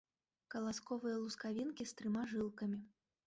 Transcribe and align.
Каласковыя 0.53 1.19
лускавінкі 1.25 1.83
з 1.91 1.99
трыма 1.99 2.23
жылкамі. 2.35 2.79